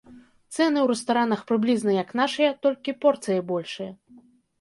[0.55, 3.91] Цэны ў рэстаранах прыблізна як нашыя, толькі порцыі большыя.